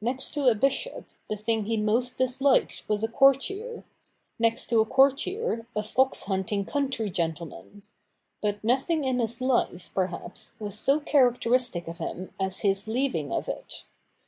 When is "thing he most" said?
1.36-2.16